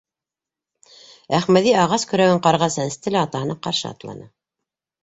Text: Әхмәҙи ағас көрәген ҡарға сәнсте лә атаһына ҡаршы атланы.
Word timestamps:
Әхмәҙи 1.41 1.75
ағас 1.83 2.09
көрәген 2.15 2.43
ҡарға 2.49 2.73
сәнсте 2.79 3.17
лә 3.19 3.23
атаһына 3.31 3.61
ҡаршы 3.69 3.91
атланы. 3.95 4.33